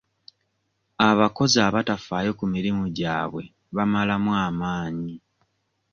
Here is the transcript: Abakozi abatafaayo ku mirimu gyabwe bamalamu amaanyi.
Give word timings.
Abakozi 1.09 1.57
abatafaayo 1.67 2.31
ku 2.39 2.45
mirimu 2.53 2.85
gyabwe 2.97 3.43
bamalamu 3.75 4.31
amaanyi. 4.45 5.15